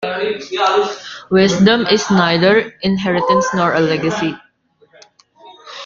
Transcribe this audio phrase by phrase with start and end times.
[1.29, 4.35] Wisdom is neither inheritance nor a legacy.